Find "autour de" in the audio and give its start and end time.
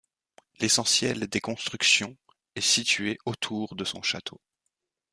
3.27-3.83